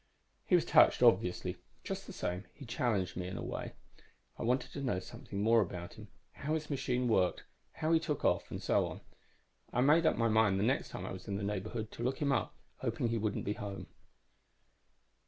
"He 0.47 0.55
was 0.55 0.65
touched, 0.65 1.03
obviously. 1.03 1.57
Just 1.83 2.07
the 2.07 2.11
same, 2.11 2.45
he 2.55 2.65
challenged 2.65 3.15
me, 3.15 3.27
in 3.27 3.37
a 3.37 3.43
way. 3.43 3.73
I 4.35 4.41
wanted 4.41 4.71
to 4.71 4.81
know 4.81 4.99
something 4.99 5.43
more 5.43 5.61
about 5.61 5.93
him, 5.93 6.07
how 6.31 6.55
his 6.55 6.71
machine 6.71 7.07
worked, 7.07 7.43
how 7.73 7.91
he 7.93 7.99
took 7.99 8.25
off, 8.25 8.49
and 8.49 8.59
so 8.59 8.87
on. 8.87 9.01
I 9.71 9.81
made 9.81 10.07
up 10.07 10.17
my 10.17 10.27
mind 10.27 10.59
the 10.59 10.63
next 10.63 10.89
time 10.89 11.05
I 11.05 11.11
was 11.13 11.27
in 11.27 11.37
the 11.37 11.43
neighborhood 11.43 11.91
to 11.91 12.03
look 12.03 12.17
him 12.19 12.31
up, 12.31 12.55
hoping 12.77 13.09
he 13.09 13.19
wouldn't 13.19 13.45
be 13.45 13.53
home. 13.53 13.85